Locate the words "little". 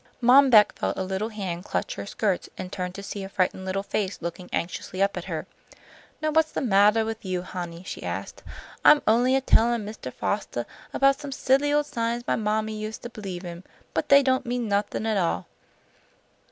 1.03-1.29, 3.65-3.83